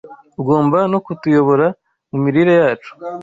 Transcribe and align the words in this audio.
Ugomba 0.41 0.77
no 0.91 0.99
kutuyobora 1.05 1.67
mu 2.09 2.17
mirire 2.23 2.53
yacu. 2.61 2.91